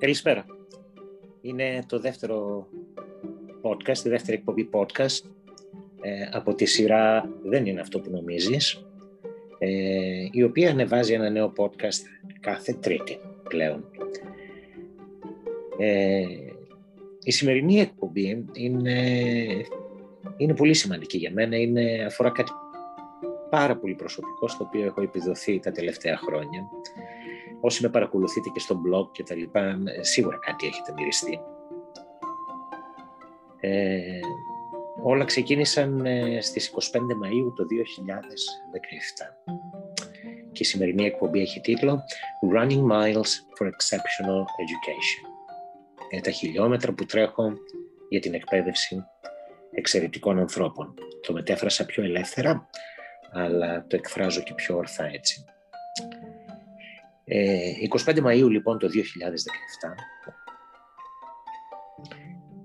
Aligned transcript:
Καλησπέρα. 0.00 0.44
Είναι 1.40 1.84
το 1.86 2.00
δεύτερο 2.00 2.66
podcast, 3.62 3.98
τη 3.98 4.08
δεύτερη 4.08 4.36
εκπομπή 4.36 4.68
podcast 4.72 5.28
ε, 6.00 6.28
από 6.32 6.54
τη 6.54 6.64
σειρά 6.64 7.28
«Δεν 7.42 7.66
είναι 7.66 7.80
αυτό 7.80 8.00
που 8.00 8.10
νομίζεις», 8.10 8.86
ε, 9.58 9.68
η 10.30 10.42
οποία 10.42 10.70
ανεβάζει 10.70 11.12
ένα 11.12 11.30
νέο 11.30 11.52
podcast 11.56 12.30
κάθε 12.40 12.72
τρίτη 12.72 13.18
πλέον. 13.48 13.84
Ε, 15.78 16.24
η 17.22 17.30
σημερινή 17.30 17.80
εκπομπή 17.80 18.44
είναι, 18.52 19.00
είναι 20.36 20.54
πολύ 20.54 20.74
σημαντική 20.74 21.18
για 21.18 21.32
μένα, 21.32 21.56
είναι, 21.56 22.04
αφορά 22.06 22.30
κάτι 22.30 22.52
πάρα 23.50 23.76
πολύ 23.76 23.94
προσωπικό, 23.94 24.48
στο 24.48 24.64
οποίο 24.64 24.84
έχω 24.84 25.02
επιδοθεί 25.02 25.60
τα 25.60 25.72
τελευταία 25.72 26.16
χρόνια. 26.16 26.60
Όσοι 27.60 27.82
με 27.82 27.88
παρακολουθείτε 27.88 28.48
και 28.48 28.60
στο 28.60 28.80
blog 28.86 29.12
και 29.12 29.22
τα 29.22 29.34
λοιπά, 29.34 29.78
σίγουρα 30.00 30.38
κάτι 30.38 30.66
έχετε 30.66 30.92
μυριστεί. 30.92 31.40
Ε, 33.60 34.20
όλα 35.02 35.24
ξεκίνησαν 35.24 36.06
ε, 36.06 36.40
στις 36.40 36.72
25 36.92 36.98
Μαΐου 36.98 37.52
το 37.56 37.64
2017 37.64 39.40
και 40.52 40.62
η 40.62 40.64
σημερινή 40.64 41.04
εκπομπή 41.04 41.40
έχει 41.40 41.60
τίτλο 41.60 42.02
Running 42.54 42.82
Miles 42.90 43.32
for 43.56 43.66
Exceptional 43.66 44.40
Education. 44.62 45.26
Είναι 46.10 46.22
τα 46.22 46.30
χιλιόμετρα 46.30 46.92
που 46.92 47.04
τρέχω 47.04 47.52
για 48.08 48.20
την 48.20 48.34
εκπαίδευση 48.34 49.04
εξαιρετικών 49.70 50.38
ανθρώπων. 50.38 50.94
Το 51.26 51.32
μετέφρασα 51.32 51.86
πιο 51.86 52.02
ελεύθερα, 52.02 52.68
αλλά 53.32 53.86
το 53.86 53.96
εκφράζω 53.96 54.42
και 54.42 54.54
πιο 54.54 54.76
ορθά 54.76 55.04
έτσι. 55.04 55.44
Ε, 57.32 57.72
25 58.04 58.22
Μαΐου 58.24 58.48
λοιπόν 58.48 58.78
το 58.78 58.88
2017 58.88 58.90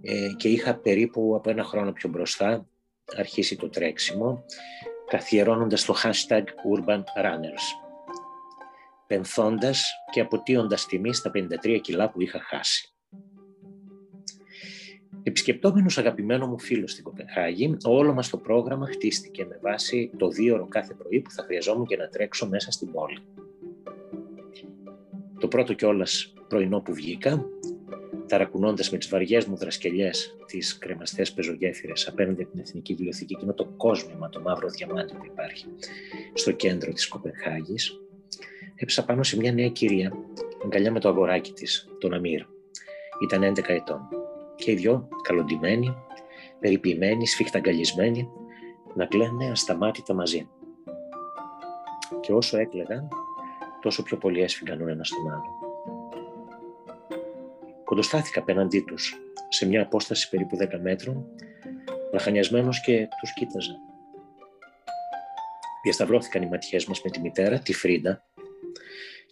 ε, 0.01 0.27
και 0.37 0.49
είχα 0.49 0.75
περίπου 0.75 1.35
από 1.35 1.49
ένα 1.49 1.63
χρόνο 1.63 1.91
πιο 1.91 2.09
μπροστά 2.09 2.67
αρχίσει 3.17 3.55
το 3.55 3.69
τρέξιμο 3.69 4.43
καθιερώνοντας 5.07 5.85
το 5.85 5.95
hashtag 6.03 6.43
Urban 6.43 6.99
Runners 6.99 7.85
πενθώντας 9.07 9.93
και 10.11 10.19
αποτείοντας 10.19 10.85
τιμή 10.85 11.13
στα 11.13 11.31
53 11.63 11.79
κιλά 11.81 12.09
που 12.09 12.21
είχα 12.21 12.39
χάσει. 12.39 12.89
Επισκεπτόμενος 15.23 15.97
αγαπημένο 15.97 16.47
μου 16.47 16.59
φίλος 16.59 16.91
στην 16.91 17.03
Κοπενχάγη, 17.03 17.77
όλο 17.83 18.13
μας 18.13 18.29
το 18.29 18.37
πρόγραμμα 18.37 18.87
χτίστηκε 18.87 19.45
με 19.45 19.59
βάση 19.61 20.11
το 20.17 20.27
δύο 20.27 20.53
ώρο 20.53 20.67
κάθε 20.67 20.93
πρωί 20.93 21.21
που 21.21 21.31
θα 21.31 21.43
χρειαζόμουν 21.43 21.85
για 21.87 21.97
να 21.97 22.07
τρέξω 22.07 22.47
μέσα 22.47 22.71
στην 22.71 22.91
πόλη. 22.91 23.17
Το 25.39 25.47
πρώτο 25.47 25.73
κιόλας 25.73 26.33
πρωινό 26.47 26.79
που 26.79 26.93
βγήκα, 26.93 27.45
ταρακουνώντας 28.27 28.89
με 28.89 28.97
τις 28.97 29.09
βαριές 29.09 29.45
μου 29.45 29.55
δρασκελιές 29.55 30.35
τις 30.45 30.77
κρεμαστές 30.77 31.33
πεζογέφυρες 31.33 32.07
απέναντι 32.07 32.41
από 32.41 32.51
την 32.51 32.59
Εθνική 32.59 32.93
Βιβλιοθήκη 32.93 33.35
και 33.35 33.45
με 33.45 33.53
το 33.53 33.65
κόσμημα, 33.65 34.29
το 34.29 34.41
μαύρο 34.41 34.69
διαμάντι 34.69 35.13
που 35.13 35.25
υπάρχει 35.25 35.65
στο 36.33 36.51
κέντρο 36.51 36.93
της 36.93 37.07
Κοπενχάγης, 37.07 37.99
έπεσα 38.75 39.05
πάνω 39.05 39.23
σε 39.23 39.37
μια 39.37 39.51
νέα 39.51 39.69
κυρία, 39.69 40.13
αγκαλιά 40.63 40.91
με 40.91 40.99
το 40.99 41.09
αγοράκι 41.09 41.51
της, 41.51 41.87
τον 41.99 42.13
Αμύρ. 42.13 42.41
Ήταν 43.23 43.43
11 43.43 43.69
ετών 43.73 44.07
και 44.55 44.71
οι 44.71 44.75
δυο 44.75 45.07
καλοντημένοι, 45.21 45.95
περιποιημένοι, 46.59 47.27
σφιχταγκαλισμένοι, 47.27 48.29
να 48.95 49.05
κλαίνε 49.05 49.49
ασταμάτητα 49.51 50.13
μαζί. 50.13 50.49
Και 52.21 52.33
όσο 52.33 52.57
έκλαιγαν, 52.57 53.07
τόσο 53.85 54.03
πιο 54.03 54.17
πολύ 54.17 54.41
έσφυγαν 54.41 54.81
ο 54.81 54.87
ένας 54.87 55.09
τον 55.09 55.31
άλλο. 55.31 55.59
Κοντοστάθηκα 57.83 58.39
απέναντί 58.39 58.81
τους, 58.81 59.15
σε 59.49 59.65
μια 59.67 59.81
απόσταση 59.81 60.29
περίπου 60.29 60.57
10 60.57 60.79
μέτρων, 60.81 61.25
λαχανιασμένος 62.13 62.81
και 62.81 63.07
τους 63.19 63.33
κοίταζα. 63.33 63.75
Διασταυρώθηκαν 65.83 66.41
οι 66.41 66.47
ματιές 66.47 66.85
μας 66.85 67.01
με 67.01 67.09
τη 67.09 67.19
μητέρα, 67.19 67.59
τη 67.59 67.73
Φρίντα, 67.73 68.23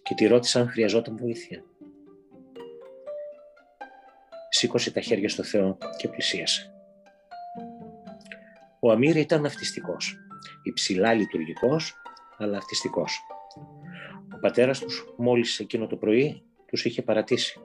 και 0.02 0.14
τη 0.14 0.26
ρώτησα 0.26 0.60
αν 0.60 0.68
χρειαζόταν 0.68 1.16
βοήθεια 1.16 1.64
σήκωσε 4.48 4.90
τα 4.90 5.00
χέρια 5.00 5.28
στο 5.28 5.42
Θεό 5.42 5.78
και 5.96 6.08
πλησίασε. 6.08 6.74
Ο 8.80 8.90
Αμύρ 8.90 9.16
ήταν 9.16 9.46
αυτιστικός, 9.46 10.16
υψηλά 10.62 11.14
λειτουργικός, 11.14 11.94
αλλά 12.38 12.56
αυτιστικός. 12.56 13.20
Ο 14.34 14.38
πατέρας 14.40 14.78
τους 14.78 15.14
μόλις 15.16 15.60
εκείνο 15.60 15.86
το 15.86 15.96
πρωί 15.96 16.42
τους 16.66 16.84
είχε 16.84 17.02
παρατήσει. 17.02 17.60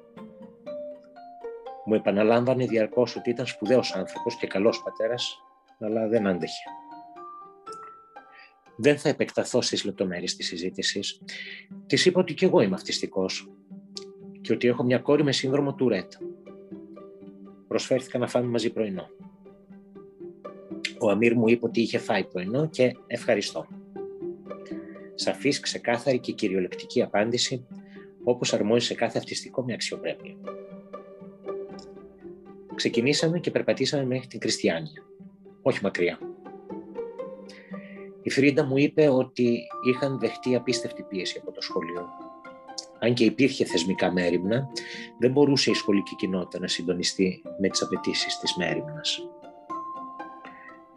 Μου 1.86 1.94
επαναλάμβανε 1.94 2.66
διαρκώς 2.66 3.16
ότι 3.16 3.30
ήταν 3.30 3.46
σπουδαίος 3.46 3.96
άνθρωπος 3.96 4.36
και 4.36 4.48
καλός 4.48 4.84
πατέρας, 4.84 5.42
αλλά 5.80 6.08
δεν 6.08 6.28
άντεχε. 6.28 6.64
Δεν 8.76 8.98
θα 8.98 9.10
επεκταθώ 9.10 9.62
στις 9.62 9.86
λεπτομέρειες 9.86 10.36
της 10.36 10.48
συζήτησης. 10.48 11.22
Της 11.88 12.06
είπα 12.06 12.20
ότι 12.20 12.34
και 12.34 12.46
εγώ 12.46 12.62
είμαι 12.62 12.76
αυτιστικός 12.76 13.50
και 14.42 14.54
ότι 14.54 14.68
έχω 14.68 14.84
μια 14.84 15.00
κόρη 15.00 15.24
με 15.24 15.32
σύνδρομο 15.32 15.74
του 15.76 15.90
Ρέτ 15.90 16.14
προσφέρθηκα 17.70 18.18
να 18.18 18.28
φάμε 18.28 18.48
μαζί 18.48 18.70
πρωινό. 18.70 19.10
Ο 21.00 21.10
Αμύρ 21.10 21.36
μου 21.36 21.48
είπε 21.48 21.66
ότι 21.66 21.82
είχε 21.82 21.98
φάει 21.98 22.24
πρωινό 22.24 22.70
και 22.70 22.96
ευχαριστώ. 23.08 23.68
Σαφής, 25.20 25.60
ξεκάθαρη 25.60 26.20
και 26.20 26.32
κυριολεκτική 26.32 27.02
απάντηση, 27.02 27.66
όπως 28.24 28.54
αρμόζει 28.54 28.86
σε 28.86 28.94
κάθε 28.94 29.18
αυτιστικό 29.18 29.64
με 29.64 29.74
αξιοπρέπεια. 29.74 30.36
Ξεκινήσαμε 32.76 33.40
και 33.40 33.52
περπατήσαμε 33.52 34.06
μέχρι 34.06 34.28
την 34.28 34.40
Κριστιανία, 34.40 35.04
όχι 35.62 35.80
μακριά. 35.84 36.20
Η 38.22 38.30
Φρίντα 38.30 38.66
μου 38.66 38.78
είπε 38.78 39.10
ότι 39.10 39.60
είχαν 39.90 40.20
δεχτεί 40.20 40.56
απίστευτη 40.56 41.04
πίεση 41.04 41.40
από 41.42 41.52
το 41.52 41.62
σχολείο 41.62 42.08
αν 43.00 43.14
και 43.14 43.24
υπήρχε 43.24 43.66
θεσμικά 43.66 44.12
μέρημνα, 44.12 44.70
δεν 45.20 45.32
μπορούσε 45.32 45.72
η 45.72 45.74
σχολική 45.74 46.16
κοινότητα 46.16 46.60
να 46.60 46.68
συντονιστεί 46.68 47.42
με 47.60 47.70
τις 47.70 47.82
απαιτήσεις 47.82 48.40
της 48.40 48.56
μέρημνας. 48.56 49.30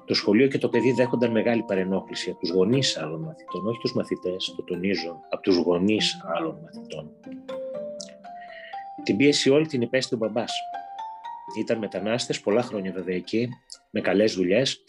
Το 0.04 0.14
σχολείο 0.14 0.48
και 0.48 0.58
το 0.58 0.68
παιδί 0.68 0.92
δέχονταν 0.92 1.30
μεγάλη 1.30 1.62
παρενόχληση 1.62 2.30
από 2.30 2.38
τους 2.38 2.50
γονείς 2.50 2.96
άλλων 2.96 3.20
μαθητών, 3.20 3.66
όχι 3.66 3.78
τους 3.78 3.92
μαθητές, 3.92 4.54
το 4.56 4.62
τονίζω, 4.62 5.20
από 5.30 5.42
τους 5.42 5.56
γονείς 5.56 6.22
άλλων 6.36 6.58
μαθητών. 6.62 7.10
Την 9.02 9.16
πίεση 9.16 9.50
όλη 9.50 9.66
την 9.66 9.82
υπέστη 9.82 10.14
ο 10.14 10.18
μπαμπάς. 10.18 10.52
Ήταν 11.58 11.78
μετανάστες, 11.78 12.40
πολλά 12.40 12.62
χρόνια 12.62 12.92
βέβαια 12.92 13.16
εκεί, 13.16 13.48
με 13.90 14.00
καλές 14.00 14.34
δουλειές, 14.34 14.84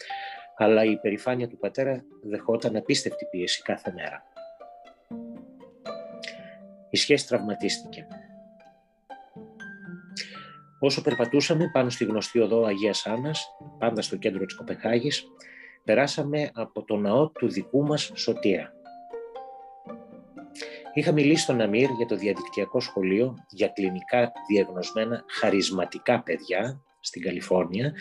αλλά 0.56 0.84
η 0.84 0.90
υπερηφάνεια 0.90 1.48
του 1.48 1.58
πατέρα 1.58 2.04
δεχόταν 2.22 2.76
απίστευτη 2.76 3.24
πίεση 3.24 3.62
κάθε 3.62 3.92
μέρα 3.92 4.24
η 6.94 6.96
σχέση 6.96 7.26
τραυματίστηκε. 7.26 8.06
Όσο 10.84 11.02
περπατούσαμε 11.02 11.70
πάνω 11.72 11.90
στη 11.90 12.04
γνωστή 12.04 12.38
οδό 12.38 12.64
Αγίας 12.64 13.06
Άννας, 13.06 13.46
πάντα 13.78 14.02
στο 14.02 14.16
κέντρο 14.16 14.44
της 14.44 14.54
Κοπεχάγης, 14.54 15.26
περάσαμε 15.84 16.50
από 16.54 16.84
το 16.84 16.96
ναό 16.96 17.28
του 17.28 17.48
δικού 17.48 17.82
μας 17.82 18.12
Σωτήρα. 18.14 18.72
Είχα 20.94 21.12
μιλήσει 21.12 21.42
στον 21.42 21.60
Αμύρ 21.60 21.90
για 21.90 22.06
το 22.06 22.16
διαδικτυακό 22.16 22.80
σχολείο 22.80 23.34
για 23.50 23.68
κλινικά 23.68 24.32
διαγνωσμένα 24.48 25.24
χαρισματικά 25.28 26.22
παιδιά 26.22 26.82
στην 27.00 27.22
Καλιφόρνια, 27.22 27.92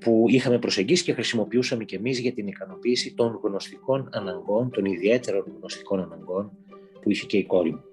που 0.00 0.24
είχαμε 0.28 0.58
προσεγγίσει 0.58 1.04
και 1.04 1.12
χρησιμοποιούσαμε 1.12 1.84
και 1.84 1.96
εμείς 1.96 2.18
για 2.18 2.32
την 2.32 2.46
ικανοποίηση 2.46 3.14
των 3.14 3.40
γνωστικών 3.42 4.08
αναγκών, 4.12 4.70
των 4.70 4.84
ιδιαίτερων 4.84 5.44
γνωστικών 5.58 6.00
αναγκών 6.00 6.52
που 7.00 7.10
είχε 7.10 7.26
και 7.26 7.36
η 7.36 7.44
κόρη 7.44 7.70
μου. 7.70 7.89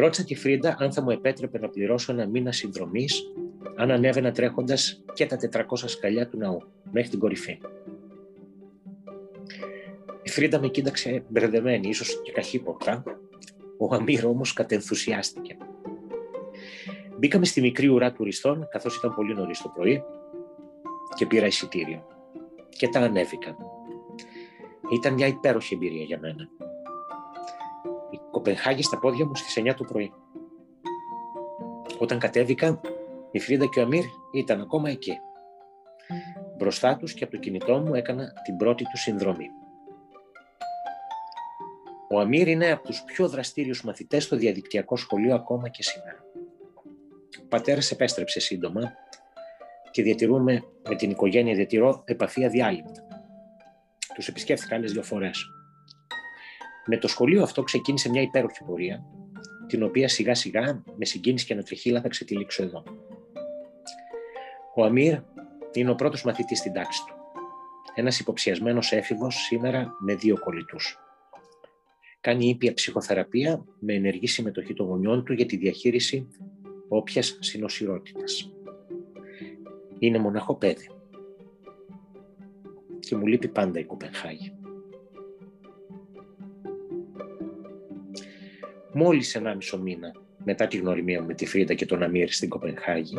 Ρώτησα 0.00 0.24
τη 0.24 0.34
Φρίντα 0.34 0.76
αν 0.78 0.92
θα 0.92 1.02
μου 1.02 1.10
επέτρεπε 1.10 1.58
να 1.58 1.68
πληρώσω 1.68 2.12
ένα 2.12 2.26
μήνα 2.26 2.52
συνδρομής 2.52 3.22
αν 3.76 3.90
ανέβαινα 3.90 4.32
τρέχοντας 4.32 5.02
και 5.12 5.26
τα 5.26 5.38
400 5.52 5.64
σκαλιά 5.84 6.28
του 6.28 6.38
ναού 6.38 6.62
μέχρι 6.92 7.10
την 7.10 7.18
κορυφή. 7.18 7.58
Η 10.22 10.28
Φρίντα 10.30 10.60
με 10.60 10.68
κοίταξε 10.68 11.24
μπερδεμένη, 11.28 11.88
ίσως 11.88 12.22
και 12.22 12.32
καχύποπτα. 12.32 13.02
Ο 13.78 13.94
Αμύρ 13.94 14.24
όμως 14.24 14.52
κατενθουσιάστηκε. 14.52 15.56
Μπήκαμε 17.18 17.44
στη 17.44 17.60
μικρή 17.60 17.88
ουρά 17.88 18.12
τουριστών, 18.12 18.68
καθώς 18.70 18.96
ήταν 18.96 19.14
πολύ 19.14 19.34
νωρίς 19.34 19.62
το 19.62 19.68
πρωί, 19.68 20.02
και 21.14 21.26
πήρα 21.26 21.46
εισιτήριο. 21.46 22.06
Και 22.68 22.88
τα 22.88 23.00
ανέβηκα. 23.00 23.56
Ήταν 24.92 25.14
μια 25.14 25.26
υπέροχη 25.26 25.74
εμπειρία 25.74 26.04
για 26.04 26.18
μένα. 26.18 26.48
Κοπενχάγη 28.40 28.82
στα 28.82 28.98
πόδια 28.98 29.26
μου 29.26 29.34
στις 29.34 29.58
9 29.58 29.74
το 29.76 29.84
πρωί. 29.84 30.12
Όταν 31.98 32.18
κατέβηκα, 32.18 32.80
η 33.30 33.38
Φρίντα 33.38 33.66
και 33.66 33.80
ο 33.80 33.82
Αμύρ 33.82 34.04
ήταν 34.32 34.60
ακόμα 34.60 34.90
εκεί. 34.90 35.18
Μπροστά 36.56 36.96
τους 36.96 37.14
και 37.14 37.24
από 37.24 37.32
το 37.32 37.38
κινητό 37.38 37.78
μου 37.78 37.94
έκανα 37.94 38.32
την 38.44 38.56
πρώτη 38.56 38.84
του 38.84 38.96
συνδρομή. 38.96 39.46
Ο 42.10 42.20
Αμύρ 42.20 42.48
είναι 42.48 42.70
από 42.70 42.86
τους 42.86 43.02
πιο 43.02 43.28
δραστήριους 43.28 43.84
μαθητές 43.84 44.24
στο 44.24 44.36
διαδικτυακό 44.36 44.96
σχολείο 44.96 45.34
ακόμα 45.34 45.68
και 45.68 45.82
σήμερα. 45.82 46.24
Ο 47.42 47.46
πατέρας 47.48 47.90
επέστρεψε 47.90 48.40
σύντομα 48.40 48.92
και 49.90 50.02
διατηρούμε 50.02 50.64
με 50.88 50.96
την 50.96 51.10
οικογένεια 51.10 51.54
διατηρώ 51.54 52.02
επαφή 52.04 52.44
αδιάλειπτα. 52.44 53.06
Τους 54.14 54.28
επισκέφθηκα 54.28 54.74
άλλες 54.74 54.92
δύο 54.92 55.02
φορές. 55.02 55.59
Με 56.92 56.96
το 56.98 57.08
σχολείο 57.08 57.42
αυτό 57.42 57.62
ξεκίνησε 57.62 58.08
μια 58.08 58.22
υπέροχη 58.22 58.64
πορεία, 58.64 59.04
την 59.66 59.82
οποία 59.82 60.08
σιγά 60.08 60.34
σιγά 60.34 60.82
με 60.96 61.04
συγκίνηση 61.04 61.46
και 61.46 61.52
ανατριχίλα 61.52 62.00
θα 62.00 62.08
ξετυλίξω 62.08 62.62
εδώ. 62.62 62.82
Ο 64.74 64.84
Αμύρ 64.84 65.18
είναι 65.72 65.90
ο 65.90 65.94
πρώτος 65.94 66.24
μαθητής 66.24 66.58
στην 66.58 66.72
τάξη 66.72 67.00
του. 67.06 67.14
Ένας 67.94 68.20
υποψιασμένος 68.20 68.92
έφηβος 68.92 69.34
σήμερα 69.34 69.92
με 69.98 70.14
δύο 70.14 70.38
κολλητούς. 70.38 70.98
Κάνει 72.20 72.48
ήπια 72.48 72.74
ψυχοθεραπεία 72.74 73.64
με 73.78 73.94
ενεργή 73.94 74.26
συμμετοχή 74.26 74.74
των 74.74 74.86
γονιών 74.86 75.24
του 75.24 75.32
για 75.32 75.46
τη 75.46 75.56
διαχείριση 75.56 76.28
όποιας 76.88 77.36
συνοσυρότητας. 77.40 78.52
Είναι 79.98 80.18
μοναχό 80.18 80.54
παιδί. 80.54 80.90
Και 82.98 83.16
μου 83.16 83.26
λείπει 83.26 83.48
πάντα 83.48 83.78
η 83.78 83.84
Κοπενχάγη. 83.84 84.59
Μόλις 88.92 89.34
ένα 89.34 89.54
μισό 89.54 89.78
μήνα 89.78 90.12
μετά 90.44 90.66
τη 90.66 90.76
γνωριμία 90.76 91.20
μου 91.20 91.26
με 91.26 91.34
τη 91.34 91.46
Φρίντα 91.46 91.74
και 91.74 91.86
τον 91.86 92.02
Αμύρ 92.02 92.30
στην 92.30 92.48
Κοπενχάγη 92.48 93.18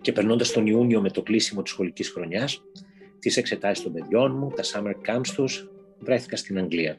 και 0.00 0.12
περνώντας 0.12 0.52
τον 0.52 0.66
Ιούνιο 0.66 1.00
με 1.00 1.10
το 1.10 1.22
κλείσιμο 1.22 1.62
της 1.62 1.72
σχολικής 1.72 2.10
χρονιάς, 2.10 2.62
τις 3.18 3.36
εξετάσεις 3.36 3.84
των 3.84 3.92
παιδιών 3.92 4.36
μου, 4.36 4.50
τα 4.50 4.62
summer 4.62 4.94
camps 5.10 5.28
τους, 5.34 5.70
βρέθηκα 5.98 6.36
στην 6.36 6.58
Αγγλία. 6.58 6.98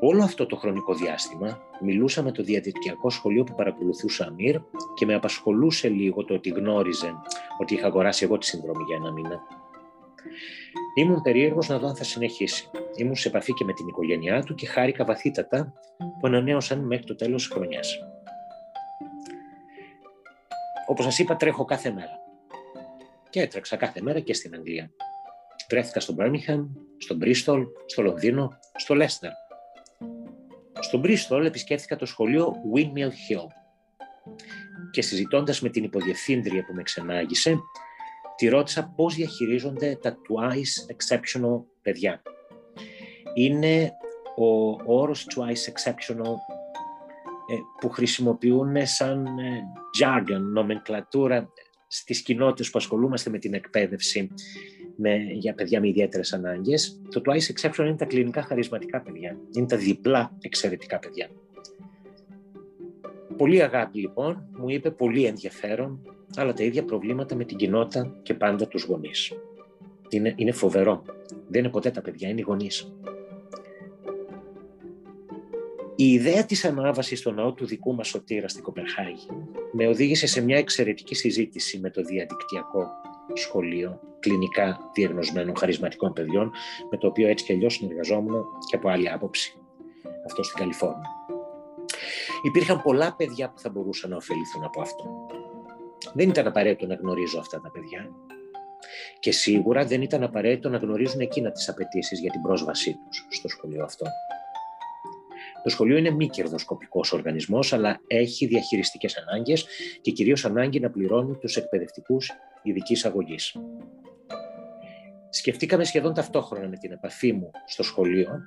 Όλο 0.00 0.22
αυτό 0.22 0.46
το 0.46 0.56
χρονικό 0.56 0.94
διάστημα 0.94 1.60
μιλούσα 1.82 2.22
με 2.22 2.32
το 2.32 2.42
διαδικτυακό 2.42 3.10
σχολείο 3.10 3.44
που 3.44 3.54
παρακολουθούσε 3.54 4.24
Αμύρ 4.24 4.60
και 4.94 5.06
με 5.06 5.14
απασχολούσε 5.14 5.88
λίγο 5.88 6.24
το 6.24 6.34
ότι 6.34 6.48
γνώριζε 6.48 7.14
ότι 7.60 7.74
είχα 7.74 7.86
αγοράσει 7.86 8.24
εγώ 8.24 8.38
τη 8.38 8.46
συνδρομή 8.46 8.82
για 8.86 8.96
ένα 8.96 9.12
μήνα. 9.12 9.40
Ήμουν 10.98 11.22
περίεργος 11.22 11.68
να 11.68 11.78
δω 11.78 11.88
αν 11.88 11.96
θα 11.96 12.04
συνεχίσει. 12.04 12.70
Ήμουν 12.96 13.16
σε 13.16 13.28
επαφή 13.28 13.52
και 13.52 13.64
με 13.64 13.72
την 13.72 13.88
οικογένειά 13.88 14.42
του 14.42 14.54
και 14.54 14.66
χάρηκα 14.66 15.04
βαθύτατα 15.04 15.72
που 15.98 16.26
ανανέωσαν 16.26 16.86
μέχρι 16.86 17.04
το 17.04 17.14
τέλος 17.14 17.42
της 17.42 17.52
χρονιάς. 17.52 17.98
Όπως 20.86 21.04
σας 21.04 21.18
είπα, 21.18 21.36
τρέχω 21.36 21.64
κάθε 21.64 21.90
μέρα. 21.90 22.20
Και 23.30 23.40
έτρεξα 23.40 23.76
κάθε 23.76 24.02
μέρα 24.02 24.20
και 24.20 24.34
στην 24.34 24.54
Αγγλία. 24.54 24.90
Βρέθηκα 25.70 26.00
στο 26.00 26.12
Μπέρμιχαμ, 26.12 26.66
στο 26.98 27.14
Μπρίστολ, 27.14 27.66
στο 27.86 28.02
Λονδίνο, 28.02 28.58
στο 28.76 28.94
Λέστερ. 28.94 29.30
Στο 30.80 30.98
Μπρίστολ 30.98 31.46
επισκέφθηκα 31.46 31.96
το 31.96 32.06
σχολείο 32.06 32.54
Windmill 32.74 33.10
Hill 33.10 33.46
και 34.90 35.02
συζητώντας 35.02 35.60
με 35.60 35.68
την 35.68 35.84
υποδιευθύντρια 35.84 36.64
που 36.64 36.74
με 36.74 36.82
ξενάγησε, 36.82 37.58
τη 38.36 38.48
ρώτησα 38.48 38.92
πώς 38.96 39.14
διαχειρίζονται 39.14 39.98
τα 40.02 40.16
twice 40.28 40.94
exceptional 40.94 41.60
παιδιά. 41.82 42.22
Είναι 43.34 43.92
ο 44.36 44.70
όρος 45.00 45.26
twice 45.34 45.72
exceptional 45.72 46.34
ε, 47.48 47.54
που 47.80 47.88
χρησιμοποιούν 47.88 48.86
σαν 48.86 49.26
ε, 49.26 49.62
jargon, 50.00 50.40
νομενκλατούρα 50.52 51.52
στις 51.88 52.22
κοινότητες 52.22 52.70
που 52.70 52.78
ασχολούμαστε 52.78 53.30
με 53.30 53.38
την 53.38 53.54
εκπαίδευση 53.54 54.30
με, 54.96 55.16
για 55.16 55.54
παιδιά 55.54 55.80
με 55.80 55.88
ιδιαίτερες 55.88 56.32
ανάγκες. 56.32 57.00
Το 57.10 57.22
twice 57.24 57.52
exception 57.54 57.78
είναι 57.78 57.96
τα 57.96 58.04
κλινικά 58.04 58.42
χαρισματικά 58.42 59.00
παιδιά. 59.00 59.36
Είναι 59.52 59.66
τα 59.66 59.76
διπλά 59.76 60.36
εξαιρετικά 60.40 60.98
παιδιά. 60.98 61.30
Πολύ 63.36 63.62
αγάπη 63.62 63.98
λοιπόν, 63.98 64.48
μου 64.58 64.68
είπε 64.68 64.90
πολύ 64.90 65.24
ενδιαφέρον, 65.24 66.15
αλλά 66.36 66.52
τα 66.52 66.64
ίδια 66.64 66.84
προβλήματα 66.84 67.34
με 67.34 67.44
την 67.44 67.56
κοινότητα 67.56 68.16
και 68.22 68.34
πάντα 68.34 68.68
τους 68.68 68.82
γονείς. 68.82 69.32
Είναι, 70.08 70.34
είναι 70.36 70.52
φοβερό. 70.52 71.02
Δεν 71.48 71.60
είναι 71.60 71.70
ποτέ 71.72 71.90
τα 71.90 72.02
παιδιά, 72.02 72.28
είναι 72.28 72.40
οι 72.40 72.44
γονείς. 72.46 72.92
Η 75.96 76.12
ιδέα 76.12 76.44
της 76.44 76.64
ανάβασης 76.64 77.18
στο 77.18 77.30
ναό 77.30 77.52
του 77.52 77.66
δικού 77.66 77.94
μας 77.94 78.08
σωτήρα 78.08 78.48
στην 78.48 78.62
Κοπερχάγη 78.62 79.26
με 79.72 79.86
οδήγησε 79.86 80.26
σε 80.26 80.40
μια 80.40 80.56
εξαιρετική 80.56 81.14
συζήτηση 81.14 81.78
με 81.78 81.90
το 81.90 82.02
διαδικτυακό 82.02 82.86
σχολείο 83.32 84.00
κλινικά 84.18 84.90
διαγνωσμένων 84.94 85.56
χαρισματικών 85.56 86.12
παιδιών, 86.12 86.52
με 86.90 86.96
το 86.96 87.06
οποίο 87.06 87.28
έτσι 87.28 87.44
και 87.44 87.52
αλλιώς 87.52 87.74
συνεργαζόμουν 87.74 88.44
και 88.70 88.76
από 88.76 88.88
άλλη 88.88 89.10
άποψη. 89.10 89.58
Αυτό 90.26 90.42
στην 90.42 90.58
Καλιφόρνια. 90.58 91.10
Υπήρχαν 92.42 92.82
πολλά 92.82 93.14
παιδιά 93.16 93.50
που 93.50 93.58
θα 93.58 93.70
μπορούσαν 93.70 94.10
να 94.10 94.16
ωφεληθούν 94.16 94.64
από 94.64 94.80
αυτό. 94.80 95.26
Δεν 96.16 96.28
ήταν 96.28 96.46
απαραίτητο 96.46 96.86
να 96.86 96.94
γνωρίζω 96.94 97.38
αυτά 97.38 97.60
τα 97.60 97.70
παιδιά. 97.70 98.10
Και 99.20 99.32
σίγουρα 99.32 99.84
δεν 99.84 100.02
ήταν 100.02 100.22
απαραίτητο 100.22 100.68
να 100.68 100.76
γνωρίζουν 100.76 101.20
εκείνα 101.20 101.50
τις 101.50 101.68
απαιτήσεις 101.68 102.20
για 102.20 102.30
την 102.30 102.42
πρόσβασή 102.42 102.96
τους 103.06 103.26
στο 103.30 103.48
σχολείο 103.48 103.84
αυτό. 103.84 104.06
Το 105.62 105.70
σχολείο 105.70 105.96
είναι 105.96 106.10
μη 106.10 106.28
κερδοσκοπικός 106.28 107.12
οργανισμός, 107.12 107.72
αλλά 107.72 108.00
έχει 108.06 108.46
διαχειριστικές 108.46 109.16
ανάγκες 109.16 109.66
και 110.00 110.10
κυρίως 110.10 110.44
ανάγκη 110.44 110.80
να 110.80 110.90
πληρώνει 110.90 111.36
τους 111.36 111.56
εκπαιδευτικούς 111.56 112.30
ειδικής 112.62 113.04
αγωγής. 113.04 113.56
Σκεφτήκαμε 115.30 115.84
σχεδόν 115.84 116.14
ταυτόχρονα 116.14 116.68
με 116.68 116.76
την 116.76 116.92
επαφή 116.92 117.32
μου 117.32 117.50
στο 117.66 117.82
σχολείο 117.82 118.40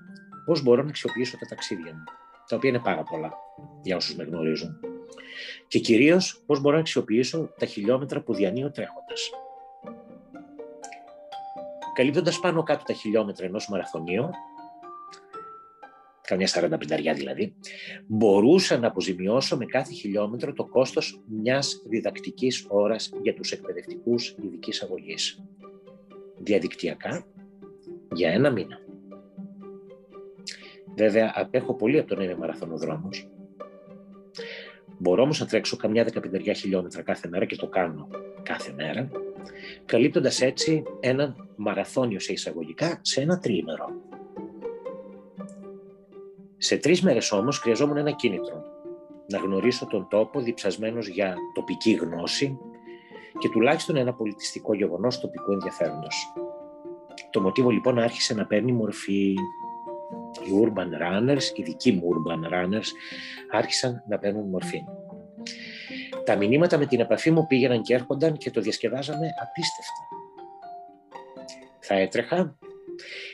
πώς 0.45 0.63
μπορώ 0.63 0.83
να 0.83 0.89
αξιοποιήσω 0.89 1.37
τα 1.37 1.45
ταξίδια 1.49 1.93
μου, 1.93 2.03
τα 2.47 2.55
οποία 2.55 2.69
είναι 2.69 2.79
πάρα 2.79 3.03
πολλά 3.03 3.33
για 3.83 3.95
όσους 3.95 4.15
με 4.15 4.23
γνωρίζουν. 4.23 4.88
Και 5.69 5.79
κυρίως 5.79 6.43
πώς 6.45 6.61
μπορώ 6.61 6.75
να 6.75 6.81
αξιοποιήσω 6.81 7.53
τα 7.57 7.65
χιλιόμετρα 7.65 8.21
που 8.21 8.33
διανύω 8.33 8.71
τρέχοντας. 8.71 9.29
Καλύπτοντας 11.93 12.39
πάνω 12.39 12.63
κάτω 12.63 12.83
τα 12.83 12.93
χιλιόμετρα 12.93 13.45
ενός 13.45 13.69
μαραθωνίου, 13.69 14.29
καμιά 16.21 16.47
45 16.47 17.13
δηλαδή, 17.15 17.55
μπορούσα 18.07 18.77
να 18.77 18.87
αποζημιώσω 18.87 19.57
με 19.57 19.65
κάθε 19.65 19.93
χιλιόμετρο 19.93 20.53
το 20.53 20.65
κόστος 20.65 21.21
μιας 21.27 21.83
διδακτικής 21.87 22.65
ώρας 22.69 23.11
για 23.21 23.33
τους 23.33 23.51
εκπαιδευτικούς 23.51 24.35
ειδικής 24.43 24.83
αγωγής. 24.83 25.43
Διαδικτυακά 26.37 27.25
για 28.13 28.31
ένα 28.31 28.49
μήνα. 28.51 28.79
Βέβαια, 30.95 31.31
απέχω 31.35 31.75
πολύ 31.75 31.99
από 31.99 32.07
το 32.07 32.15
να 32.15 32.23
είμαι 32.23 32.35
μαραθωνοδρόμος. 32.35 33.28
Μπορώ 35.01 35.23
όμως 35.23 35.39
να 35.39 35.45
τρέξω 35.45 35.77
καμιά 35.77 36.05
15 36.13 36.55
χιλιόμετρα 36.55 37.01
κάθε 37.01 37.27
μέρα 37.27 37.45
και 37.45 37.55
το 37.55 37.67
κάνω 37.67 38.07
κάθε 38.43 38.73
μέρα, 38.75 39.09
καλύπτοντας 39.85 40.41
έτσι 40.41 40.83
ένα 40.99 41.35
μαραθώνιο 41.55 42.19
σε 42.19 42.33
εισαγωγικά 42.33 42.99
σε 43.01 43.21
ένα 43.21 43.39
τρίμερο. 43.39 43.89
Σε 46.57 46.77
τρεις 46.77 47.01
μέρες 47.01 47.31
όμως 47.31 47.57
χρειαζόμουν 47.57 47.97
ένα 47.97 48.11
κίνητρο. 48.11 48.63
Να 49.27 49.37
γνωρίσω 49.37 49.85
τον 49.85 50.07
τόπο 50.09 50.41
διψασμένος 50.41 51.07
για 51.07 51.35
τοπική 51.53 51.91
γνώση 51.91 52.57
και 53.39 53.49
τουλάχιστον 53.49 53.95
ένα 53.95 54.13
πολιτιστικό 54.13 54.73
γεγονός 54.73 55.19
τοπικού 55.19 55.51
ενδιαφέροντος. 55.51 56.33
Το 57.29 57.41
μοτίβο 57.41 57.69
λοιπόν 57.69 57.99
άρχισε 57.99 58.33
να 58.33 58.45
παίρνει 58.45 58.71
μορφή. 58.71 59.35
Οι 60.45 60.49
urban 60.63 61.01
runners, 61.01 61.43
οι 61.55 61.63
δικοί 61.63 61.91
μου 61.91 62.09
urban 62.09 62.53
runners, 62.53 62.87
άρχισαν 63.51 64.03
να 64.07 64.17
παίρνουν 64.19 64.49
μορφή. 64.49 64.83
Τα 66.25 66.35
μηνύματα 66.35 66.77
με 66.77 66.85
την 66.85 66.99
επαφή 66.99 67.31
μου 67.31 67.47
πήγαιναν 67.47 67.81
και 67.81 67.93
έρχονταν 67.93 68.37
και 68.37 68.51
το 68.51 68.61
διασκεδάζαμε 68.61 69.27
απίστευτα. 69.41 70.03
Θα 71.79 71.95
έτρεχα 71.95 72.57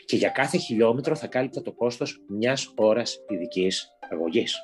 και 0.06 0.16
για 0.16 0.30
κάθε 0.30 0.58
χιλιόμετρο 0.58 1.16
θα 1.16 1.28
κάλυπτα 1.28 1.62
το 1.62 1.72
κόστος 1.72 2.24
μιας 2.28 2.74
ώρας 2.76 3.18
ειδικής 3.30 3.88
αγωγής. 4.12 4.58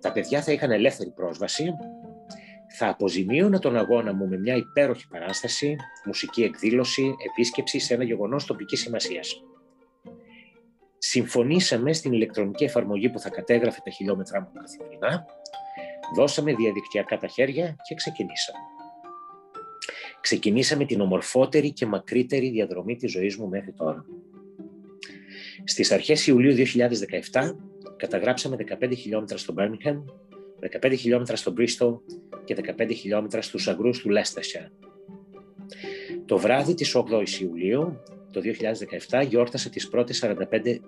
Τα 0.00 0.12
παιδιά 0.12 0.42
θα 0.42 0.52
είχαν 0.52 0.70
ελεύθερη 0.70 1.10
πρόσβαση, 1.10 1.74
θα 2.78 2.88
αποζημίωνα 2.88 3.58
τον 3.58 3.76
αγώνα 3.76 4.14
μου 4.14 4.28
με 4.28 4.38
μια 4.38 4.56
υπέροχη 4.56 5.08
παράσταση, 5.08 5.76
μουσική 6.04 6.42
εκδήλωση, 6.42 7.14
επίσκεψη 7.30 7.78
σε 7.78 7.94
ένα 7.94 8.04
γεγονός 8.04 8.44
τοπικής 8.44 8.80
σημασίας. 8.80 9.42
Συμφωνήσαμε 10.98 11.92
στην 11.92 12.12
ηλεκτρονική 12.12 12.64
εφαρμογή 12.64 13.10
που 13.10 13.18
θα 13.18 13.30
κατέγραφε 13.30 13.80
τα 13.84 13.90
χιλιόμετρά 13.90 14.40
μου 14.40 14.48
καθημερινά, 14.60 15.26
δώσαμε 16.16 16.54
διαδικτυακά 16.54 17.18
τα 17.18 17.26
χέρια 17.26 17.76
και 17.88 17.94
ξεκινήσαμε 17.94 18.58
ξεκινήσαμε 20.26 20.84
την 20.84 21.00
ομορφότερη 21.00 21.72
και 21.72 21.86
μακρύτερη 21.86 22.50
διαδρομή 22.50 22.96
της 22.96 23.10
ζωής 23.10 23.36
μου 23.36 23.48
μέχρι 23.48 23.72
τώρα. 23.72 24.04
Στις 25.64 25.92
αρχές 25.92 26.26
Ιουλίου 26.26 26.54
2017 27.32 27.52
καταγράψαμε 27.96 28.56
15 28.80 28.92
χιλιόμετρα 28.96 29.36
στο 29.36 29.54
Birmingham, 29.58 30.04
15 30.82 30.94
χιλιόμετρα 30.98 31.36
στο 31.36 31.52
Bristol 31.58 31.98
και 32.44 32.56
15 32.78 32.90
χιλιόμετρα 32.94 33.42
στους 33.42 33.68
αγρούς 33.68 33.98
του 33.98 34.08
Leicestershire. 34.08 34.70
Το 36.24 36.38
βράδυ 36.38 36.74
της 36.74 36.96
8ης 36.96 37.40
Ιουλίου, 37.40 38.02
το 38.36 38.42
2017 39.10 39.26
γιόρτασε 39.28 39.70
τις 39.70 39.88
πρώτες 39.88 40.24
45 40.24 40.80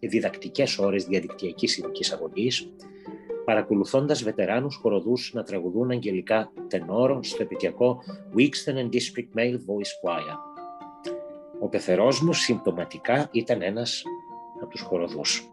διδακτικές 0.00 0.78
ώρες 0.78 1.04
διαδικτυακής 1.04 1.76
ειδικής 1.76 2.12
αγωγής, 2.12 2.72
παρακολουθώντας 3.44 4.22
βετεράνους 4.22 4.76
χοροδούς 4.76 5.30
να 5.34 5.42
τραγουδούν 5.42 5.90
αγγελικά 5.90 6.52
τενόρο 6.68 7.22
στο 7.22 7.42
επαιτειακό 7.42 8.02
Wixton 8.36 8.74
and 8.74 8.88
District 8.88 9.38
Male 9.38 9.54
Voice 9.54 9.92
Choir. 10.02 10.36
Ο 11.60 11.68
πεθερός 11.68 12.20
μου 12.20 12.32
συμπτωματικά 12.32 13.28
ήταν 13.32 13.62
ένας 13.62 14.02
από 14.60 14.70
τους 14.70 14.80
χοροδούς. 14.80 15.48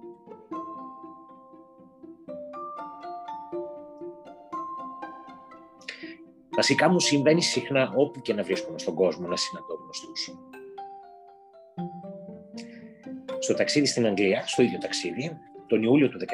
Βασικά 6.55 6.89
μου 6.89 6.99
συμβαίνει 6.99 7.41
συχνά 7.41 7.93
όπου 7.95 8.21
και 8.21 8.33
να 8.33 8.43
βρίσκομαι 8.43 8.79
στον 8.79 8.93
κόσμο 8.95 9.27
να 9.27 9.35
συναντώ 9.35 9.73
γνωστούς. 9.83 10.50
Στο 13.43 13.53
ταξίδι 13.53 13.85
στην 13.85 14.05
Αγγλία, 14.05 14.43
στο 14.47 14.61
ίδιο 14.61 14.77
ταξίδι, 14.77 15.37
τον 15.67 15.83
Ιούλιο 15.83 16.09
του 16.09 16.19
2017, 16.19 16.25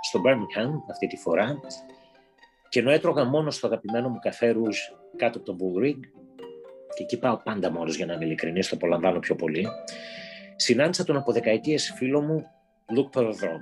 στο 0.00 0.20
Birmingham 0.26 0.90
αυτή 0.90 1.06
τη 1.06 1.16
φορά, 1.16 1.60
και 2.68 2.80
ενώ 2.80 2.90
έτρωγα 2.90 3.24
μόνο 3.24 3.50
στο 3.50 3.66
αγαπημένο 3.66 4.08
μου 4.08 4.18
καφέ 4.18 4.50
ρούζ 4.50 4.78
κάτω 5.16 5.38
από 5.38 5.46
τον 5.46 5.56
Bull 5.56 5.94
και 6.96 7.02
εκεί 7.02 7.18
πάω 7.18 7.36
πάντα 7.36 7.70
μόνος 7.70 7.96
για 7.96 8.06
να 8.06 8.12
είμαι 8.12 8.24
ειλικρινής, 8.24 8.68
το 8.68 8.76
απολαμβάνω 8.76 9.18
πιο 9.18 9.34
πολύ, 9.34 9.66
συνάντησα 10.56 11.04
τον 11.04 11.16
από 11.16 11.32
δεκαετίες 11.32 11.92
φίλο 11.96 12.20
μου 12.20 12.46
Luke 12.96 13.10
Περοδρόμ. 13.12 13.60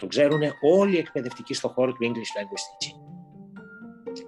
Τον 0.00 0.08
ξέρουν 0.08 0.40
όλοι 0.60 0.94
οι 0.94 0.98
εκπαιδευτικοί 0.98 1.54
στον 1.54 1.70
χώρο 1.70 1.92
του 1.92 1.98
English 2.02 2.40
Language 2.40 2.64
Teaching. 2.70 2.98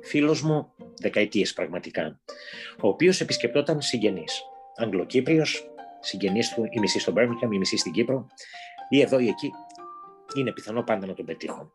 Φίλος 0.03 0.43
μου 0.43 0.73
δεκαετίες 1.01 1.53
πραγματικά, 1.53 2.21
ο 2.81 2.89
οποίος 2.89 3.21
επισκεπτόταν 3.21 3.81
συγγενείς. 3.81 4.43
Αγγλοκύπριος, 4.77 5.71
συγγενείς 6.01 6.55
του, 6.55 6.69
η 6.71 6.79
μισή 6.81 6.99
στο 6.99 7.13
Birmingham, 7.17 7.53
η 7.53 7.59
μισή 7.59 7.77
στην 7.77 7.93
Κύπρο, 7.93 8.27
ή 8.89 9.01
εδώ 9.01 9.19
ή 9.19 9.29
εκεί. 9.29 9.51
Είναι 10.35 10.53
πιθανό 10.53 10.83
πάντα 10.83 11.07
να 11.07 11.15
τον 11.15 11.25
πετύχω. 11.25 11.73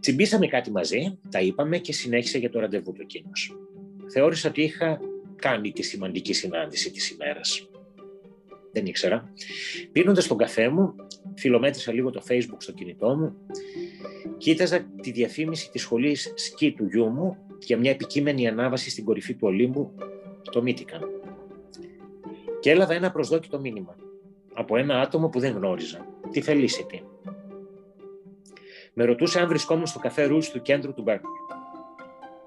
Τσιμπήσαμε 0.00 0.46
κάτι 0.46 0.70
μαζί, 0.70 1.18
τα 1.30 1.40
είπαμε 1.40 1.78
και 1.78 1.92
συνέχισε 1.92 2.38
για 2.38 2.50
το 2.50 2.60
ραντεβού 2.60 2.92
του 2.92 3.02
εκείνος. 3.02 3.56
Θεώρησα 4.12 4.48
ότι 4.48 4.62
είχα 4.62 5.00
κάνει 5.36 5.72
τη 5.72 5.82
σημαντική 5.82 6.32
συνάντηση 6.32 6.90
της 6.90 7.10
ημέρας. 7.10 7.68
Δεν 8.72 8.86
ήξερα. 8.86 9.32
Πίνοντας 9.92 10.26
τον 10.26 10.36
καφέ 10.36 10.68
μου, 10.68 10.94
φιλομέτρησα 11.36 11.92
λίγο 11.92 12.10
το 12.10 12.22
facebook 12.28 12.56
στο 12.58 12.72
κινητό 12.72 13.16
μου, 13.16 13.36
κοίταζα 14.38 14.80
τη 15.02 15.10
διαφήμιση 15.10 15.70
της 15.70 15.82
σχολής 15.82 16.32
σκι 16.34 16.72
του 16.72 16.86
γιού 16.86 17.08
μου 17.08 17.36
για 17.58 17.78
μια 17.78 17.90
επικείμενη 17.90 18.48
ανάβαση 18.48 18.90
στην 18.90 19.04
κορυφή 19.04 19.34
του 19.34 19.46
Ολύμπου, 19.46 19.94
το 20.50 20.62
Μίτικαν. 20.62 21.17
Και 22.60 22.70
έλαβα 22.70 22.94
ένα 22.94 23.10
προσδόκητο 23.10 23.60
μήνυμα 23.60 23.96
από 24.54 24.76
ένα 24.76 25.00
άτομο 25.00 25.28
που 25.28 25.40
δεν 25.40 25.52
γνώριζα, 25.52 26.06
τη 26.30 26.42
Felicity. 26.46 27.00
Με 28.92 29.04
ρωτούσε 29.04 29.40
αν 29.40 29.48
βρισκόμουν 29.48 29.86
στο 29.86 29.98
καφέ 29.98 30.24
Ρούζ 30.24 30.48
του 30.48 30.62
κέντρου 30.62 30.94
του 30.94 31.02
Μπέρκ. 31.02 31.24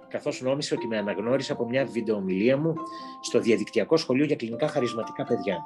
Καθώς 0.07 0.41
νόμισε 0.41 0.73
ότι 0.73 0.87
με 0.87 0.97
αναγνώρισε 0.97 1.51
από 1.51 1.67
μια 1.67 1.85
βιντεομιλία 1.85 2.57
μου 2.57 2.73
στο 3.21 3.39
διαδικτυακό 3.39 3.97
σχολείο 3.97 4.25
για 4.25 4.35
κλινικά 4.35 4.67
χαρισματικά 4.67 5.23
παιδιά. 5.23 5.57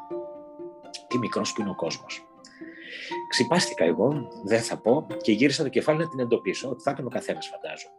Τι 1.07 1.17
μικρός 1.17 1.53
που 1.53 1.61
είναι 1.61 1.69
ο 1.69 1.75
κόσμος. 1.75 2.25
Ξυπάστηκα 3.29 3.83
εγώ, 3.83 4.27
δεν 4.43 4.61
θα 4.61 4.77
πω, 4.77 5.07
και 5.21 5.31
γύρισα 5.31 5.63
το 5.63 5.69
κεφάλι 5.69 5.99
να 5.99 6.09
την 6.09 6.19
εντοπίσω, 6.19 6.69
ότι 6.69 6.83
θα 6.83 6.91
έκανε 6.91 7.07
ο 7.07 7.09
καθένας, 7.09 7.47
φαντάζομαι. 7.47 7.93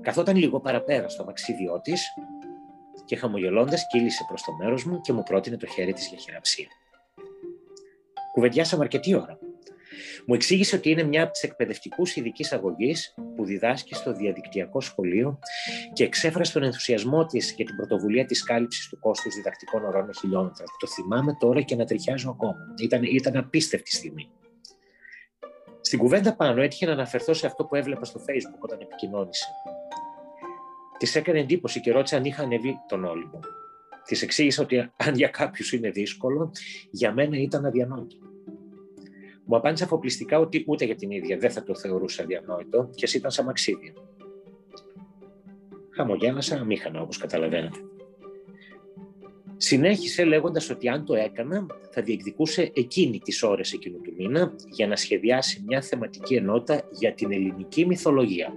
Καθόταν 0.00 0.36
λίγο 0.36 0.60
παραπέρα 0.60 1.08
στο 1.08 1.24
μαξίδιό 1.24 1.80
της 1.80 2.02
και 3.06 3.16
χαμογελώντας 3.16 3.86
κύλησε 3.86 4.24
προς 4.28 4.42
το 4.42 4.52
μέρος 4.52 4.84
μου 4.84 5.00
και 5.00 5.12
μου 5.12 5.22
πρότεινε 5.22 5.56
το 5.56 5.66
χέρι 5.66 5.92
της 5.92 6.06
για 6.08 6.18
χειραψία. 6.18 6.66
Κουβεντιάσαμε 8.32 8.82
αρκετή 8.82 9.14
ώρα. 9.14 9.38
Μου 10.26 10.34
εξήγησε 10.34 10.76
ότι 10.76 10.90
είναι 10.90 11.02
μια 11.02 11.22
από 11.22 11.32
τις 11.32 11.42
εκπαιδευτικούς 11.42 12.16
ειδικής 12.16 12.52
αγωγής 12.52 13.14
που 13.36 13.44
διδάσκει 13.44 13.94
στο 13.94 14.12
διαδικτυακό 14.12 14.80
σχολείο 14.80 15.38
και 15.92 16.04
εξέφρασε 16.04 16.52
τον 16.52 16.62
ενθουσιασμό 16.62 17.26
της 17.26 17.52
για 17.56 17.64
την 17.64 17.76
πρωτοβουλία 17.76 18.24
της 18.24 18.42
κάλυψης 18.42 18.88
του 18.88 18.98
κόστους 18.98 19.34
διδακτικών 19.34 19.84
ωρών 19.84 20.04
με 20.04 20.12
χιλιόμετρα. 20.12 20.64
Το 20.78 20.86
θυμάμαι 20.86 21.36
τώρα 21.40 21.60
και 21.60 21.76
να 21.76 21.84
τριχιάζω 21.84 22.30
ακόμα. 22.30 22.56
Ήταν, 22.82 23.02
ήταν 23.02 23.36
απίστευτη 23.36 23.90
στιγμή. 23.90 24.30
Στην 25.80 25.98
κουβέντα 25.98 26.36
πάνω 26.36 26.62
έτυχε 26.62 26.86
να 26.86 26.92
αναφερθώ 26.92 27.34
σε 27.34 27.46
αυτό 27.46 27.64
που 27.64 27.74
έβλεπα 27.74 28.04
στο 28.04 28.20
Facebook 28.20 28.60
όταν 28.60 28.78
επικοινώνησε. 28.80 29.46
Της 30.98 31.16
έκανε 31.16 31.38
εντύπωση 31.38 31.80
και 31.80 31.92
ρώτησε 31.92 32.16
αν 32.16 32.24
είχα 32.24 32.42
ανεβεί 32.42 32.76
τον 32.88 33.04
Όλυμπο. 33.04 33.38
Της 34.04 34.22
εξήγησα 34.22 34.62
ότι 34.62 34.78
αν 34.96 35.14
για 35.14 35.28
κάποιους 35.28 35.72
είναι 35.72 35.90
δύσκολο, 35.90 36.52
για 36.90 37.12
μένα 37.12 37.38
ήταν 37.38 37.66
αδιανόητο. 37.66 38.16
Μου 39.44 39.56
απάντησε 39.56 39.84
αφοπλιστικά 39.84 40.38
ότι 40.38 40.64
ούτε 40.66 40.84
για 40.84 40.94
την 40.94 41.10
ίδια 41.10 41.36
δεν 41.38 41.50
θα 41.50 41.62
το 41.62 41.74
θεωρούσε 41.74 42.22
αδιανόητο 42.22 42.90
και 42.94 43.04
εσύ 43.04 43.16
ήταν 43.16 43.30
σαν 43.30 43.44
μαξίδια. 43.44 43.92
Χαμογέλασα 45.90 46.56
αμήχανα, 46.56 47.00
όπως 47.00 47.16
καταλαβαίνετε. 47.16 47.78
Συνέχισε 49.56 50.24
λέγοντας 50.24 50.70
ότι 50.70 50.88
αν 50.88 51.04
το 51.04 51.14
έκανα, 51.14 51.66
θα 51.90 52.02
διεκδικούσε 52.02 52.70
εκείνη 52.74 53.18
τις 53.18 53.42
ώρες 53.42 53.72
εκείνου 53.72 54.00
του 54.00 54.14
μήνα 54.16 54.54
για 54.70 54.86
να 54.86 54.96
σχεδιάσει 54.96 55.62
μια 55.66 55.82
θεματική 55.82 56.34
ενότητα 56.34 56.88
για 56.90 57.14
την 57.14 57.32
ελληνική 57.32 57.86
μυθολογία. 57.86 58.52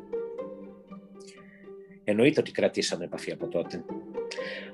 Εννοείται 2.09 2.39
ότι 2.39 2.51
κρατήσαμε 2.51 3.03
επαφή 3.05 3.31
από 3.31 3.47
τότε. 3.47 3.83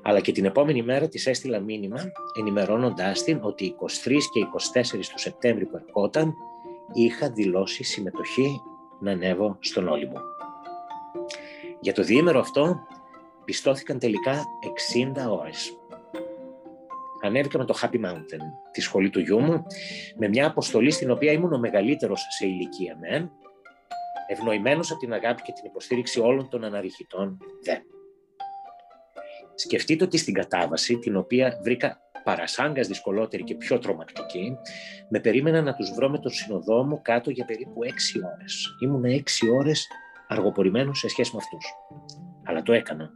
Αλλά 0.01 0.19
και 0.19 0.31
την 0.31 0.45
επόμενη 0.45 0.83
μέρα 0.83 1.07
της 1.07 1.25
έστειλα 1.25 1.59
μήνυμα 1.59 2.11
ενημερώνοντάς 2.39 3.23
την 3.23 3.39
ότι 3.41 3.75
23 4.05 4.17
και 4.33 4.45
24 4.81 5.05
του 5.11 5.19
Σεπτέμβρη 5.19 5.65
που 5.65 5.77
ερχόταν 5.85 6.33
είχα 6.93 7.29
δηλώσει 7.29 7.83
συμμετοχή 7.83 8.61
να 8.99 9.11
ανέβω 9.11 9.57
στον 9.59 9.87
Όλυμπο. 9.87 10.17
Για 11.79 11.93
το 11.93 12.03
διήμερο 12.03 12.39
αυτό 12.39 12.75
πιστώθηκαν 13.45 13.99
τελικά 13.99 14.43
60 15.15 15.29
ώρες. 15.39 15.77
Ανέβηκα 17.21 17.57
με 17.57 17.65
το 17.65 17.73
Happy 17.81 18.05
Mountain, 18.05 18.43
τη 18.71 18.81
σχολή 18.81 19.09
του 19.09 19.19
γιού 19.19 19.39
μου, 19.39 19.63
με 20.17 20.27
μια 20.27 20.47
αποστολή 20.47 20.91
στην 20.91 21.11
οποία 21.11 21.31
ήμουν 21.31 21.53
ο 21.53 21.59
μεγαλύτερος 21.59 22.21
σε 22.37 22.45
ηλικία 22.45 22.97
μεν, 22.99 23.31
ευνοημένος 24.27 24.91
από 24.91 24.99
την 24.99 25.13
αγάπη 25.13 25.41
και 25.41 25.51
την 25.51 25.65
υποστήριξη 25.65 26.19
όλων 26.19 26.49
των 26.49 26.63
αναρριχητών 26.63 27.37
δε. 27.63 27.75
Σκεφτείτε 29.55 30.03
ότι 30.03 30.17
στην 30.17 30.33
κατάβαση, 30.33 30.99
την 30.99 31.15
οποία 31.15 31.59
βρήκα 31.63 31.99
παρασάγκας 32.23 32.87
δυσκολότερη 32.87 33.43
και 33.43 33.55
πιο 33.55 33.79
τρομακτική, 33.79 34.57
με 35.09 35.19
περίμενα 35.19 35.61
να 35.61 35.73
τους 35.73 35.91
βρω 35.91 36.09
με 36.09 36.19
τον 36.19 36.31
συνοδό 36.31 36.83
μου 36.83 37.01
κάτω 37.01 37.29
για 37.29 37.45
περίπου 37.45 37.83
έξι 37.83 38.19
ώρες. 38.33 38.77
Ήμουν 38.83 39.05
έξι 39.05 39.49
ώρες 39.49 39.87
αργοπορημένος 40.27 40.99
σε 40.99 41.07
σχέση 41.07 41.31
με 41.35 41.41
αυτούς. 41.43 41.73
Αλλά 42.43 42.61
το 42.61 42.73
έκανα. 42.73 43.11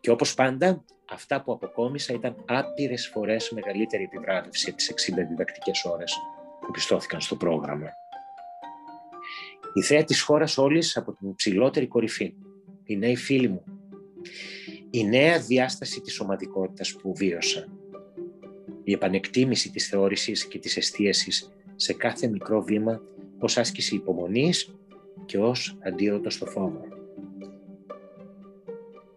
Και 0.00 0.10
όπως 0.10 0.34
πάντα, 0.34 0.84
αυτά 1.10 1.42
που 1.42 1.52
αποκόμισα 1.52 2.12
ήταν 2.12 2.44
άπειρες 2.46 3.08
φορές 3.08 3.50
μεγαλύτερη 3.50 4.02
επιβράβευση 4.02 4.68
από 4.68 4.76
τις 4.76 4.90
60 4.90 5.26
διδακτικές 5.28 5.84
ώρες 5.84 6.16
που 6.60 6.70
πιστώθηκαν 6.70 7.20
στο 7.20 7.36
πρόγραμμα. 7.36 7.88
Η 9.74 9.82
θέα 9.82 10.04
της 10.04 10.20
χώρας 10.20 10.58
όλης 10.58 10.96
από 10.96 11.12
την 11.12 11.34
ψηλότερη 11.34 11.86
κορυφή. 11.86 12.34
Οι 12.84 12.96
νέοι 12.96 13.16
φίλοι 13.16 13.48
μου. 13.48 13.64
Η 14.90 15.04
νέα 15.04 15.38
διάσταση 15.40 16.00
της 16.00 16.20
ομαδικότητας 16.20 16.96
που 16.96 17.14
βίωσα. 17.14 17.68
Η 18.84 18.92
επανεκτίμηση 18.92 19.70
της 19.70 19.88
θεώρησης 19.88 20.46
και 20.46 20.58
της 20.58 20.76
εστίασης 20.76 21.52
σε 21.76 21.92
κάθε 21.92 22.26
μικρό 22.26 22.62
βήμα 22.62 23.00
ως 23.38 23.58
άσκηση 23.58 23.94
υπομονής 23.94 24.74
και 25.24 25.38
ως 25.38 25.78
αντίρροτο 25.82 26.30
στο 26.30 26.46
φόβο. 26.46 26.80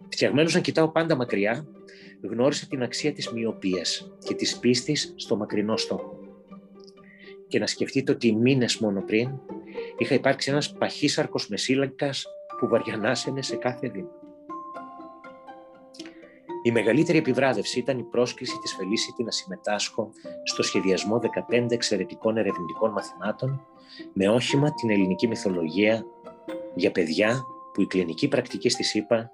Φτιαγμένος 0.09 0.53
να 0.53 0.59
κοιτάω 0.59 0.91
πάντα 0.91 1.15
μακριά, 1.15 1.67
γνώρισα 2.21 2.67
την 2.67 2.83
αξία 2.83 3.13
της 3.13 3.31
μοιοπίας 3.31 4.11
και 4.23 4.33
της 4.33 4.59
πίστης 4.59 5.13
στο 5.15 5.35
μακρινό 5.35 5.77
στόχο. 5.77 6.19
Και 7.47 7.59
να 7.59 7.67
σκεφτείτε 7.67 8.11
ότι 8.11 8.35
μήνες 8.35 8.77
μόνο 8.77 9.01
πριν 9.01 9.29
είχα 9.97 10.13
υπάρξει 10.13 10.49
ένας 10.51 10.73
παχύσαρκος 10.73 11.47
μεσήλαγκας 11.47 12.25
που 12.59 12.67
βαριανάσαινε 12.67 13.41
σε 13.41 13.55
κάθε 13.55 13.89
βήμα. 13.89 14.09
Η 16.63 16.71
μεγαλύτερη 16.71 17.17
επιβράδευση 17.17 17.79
ήταν 17.79 17.99
η 17.99 18.03
πρόσκληση 18.03 18.57
της 18.61 18.75
Φελίσιτη 18.75 19.23
να 19.23 19.31
συμμετάσχω 19.31 20.11
στο 20.43 20.63
σχεδιασμό 20.63 21.19
15 21.49 21.65
εξαιρετικών 21.69 22.37
ερευνητικών 22.37 22.91
μαθημάτων 22.91 23.65
με 24.13 24.29
όχημα 24.29 24.73
την 24.73 24.89
ελληνική 24.89 25.27
μυθολογία 25.27 26.05
για 26.75 26.91
παιδιά 26.91 27.43
που 27.73 27.81
η 27.81 27.87
κλινική 27.87 28.27
πρακτική 28.27 28.69
στη 28.69 28.83
ΣΥΠΑ 28.83 29.31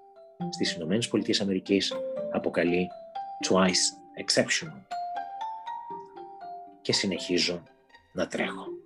στις 0.50 0.74
Ηνωμένες 0.74 1.08
Πολιτείες 1.08 1.42
Αμερικής 1.42 1.94
αποκαλεί 2.32 2.88
twice 3.50 3.84
exceptional. 4.26 4.82
Και 6.82 6.94
συνεχίζω 6.94 7.64
να 8.14 8.28
τρέχω. 8.28 8.81